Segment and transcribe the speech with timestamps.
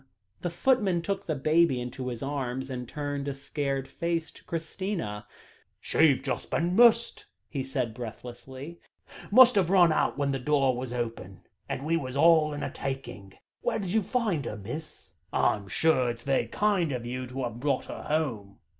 [0.41, 5.27] The footman took the baby into his arms, and turned a scared face to Christina.
[5.79, 8.79] "She've just been missed," he said breathlessly;
[9.29, 12.71] "must have run out when the door was open; and we was all in a
[12.71, 13.33] taking.
[13.61, 15.11] Where did you find her, miss?
[15.31, 18.57] I'm sure it's very kind of you to have brought her home."